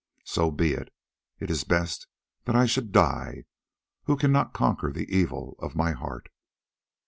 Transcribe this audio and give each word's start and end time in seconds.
So 0.25 0.49
be 0.49 0.73
it. 0.73 0.91
It 1.39 1.51
is 1.51 1.63
best 1.63 2.07
that 2.45 2.55
I 2.55 2.65
should 2.65 2.91
die, 2.91 3.43
who 4.05 4.17
cannot 4.17 4.51
conquer 4.51 4.91
the 4.91 5.05
evil 5.15 5.55
of 5.59 5.75
my 5.75 5.91
heart." 5.91 6.29